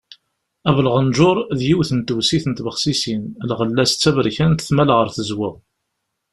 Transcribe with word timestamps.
Abelɣenǧur 0.69 1.37
d 1.57 1.59
yiwet 1.67 1.89
n 1.97 1.99
tewsit 2.01 2.45
n 2.47 2.53
tbexsisin, 2.53 3.23
lɣella-s 3.49 3.91
d 3.95 3.99
taberkant 4.01 4.65
tmal 4.67 4.89
ɣer 4.97 5.07
tezweɣ. 5.15 5.55